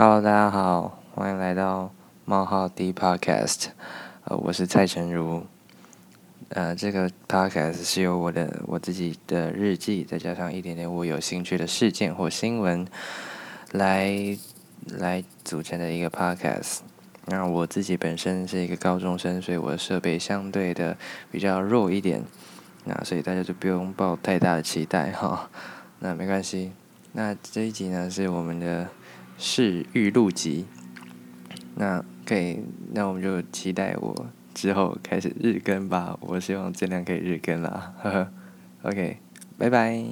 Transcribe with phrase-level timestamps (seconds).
[0.00, 1.92] Hello，大家好，欢迎来到
[2.24, 3.70] 冒号 D Podcast，
[4.22, 5.44] 呃，我是蔡成儒，
[6.50, 12.86] 呃，这个 Podcast 是由我的我自己的日记，再加上一点点我有兴趣的事件或新闻，
[13.72, 14.38] 来
[14.86, 16.78] 来组成的一个 Podcast。
[17.26, 20.96] 那我自己本身是一个高中生，所以我的设备相对的
[21.32, 22.22] 比较弱一点，
[22.84, 25.50] 那所以大家就不用抱太大的期待哈，
[25.98, 26.70] 那没关系。
[27.10, 28.86] 那这一集呢是我们的。
[29.38, 30.66] 是《玉露集，
[31.76, 32.58] 那可以，
[32.92, 36.18] 那我们就期待我之后开始日更吧。
[36.20, 38.32] 我希望尽量可以日更啦，呵呵。
[38.82, 39.18] OK，
[39.56, 40.04] 拜拜。